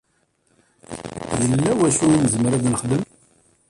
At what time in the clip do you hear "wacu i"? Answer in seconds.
1.79-2.17